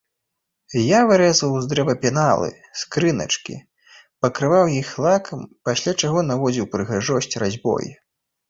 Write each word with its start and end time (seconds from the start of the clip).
Я 0.83 1.01
вырэзваў 1.09 1.51
з 1.65 1.69
дрэва 1.73 1.95
пеналы, 2.05 2.49
скрыначкі, 2.83 3.57
пакрываў 4.27 4.73
іх 4.81 4.89
лакам, 5.07 5.47
пасля 5.71 5.91
чаго 6.05 6.19
наводзіў 6.31 6.65
прыгажосць 6.73 7.39
разьбой. 7.47 7.87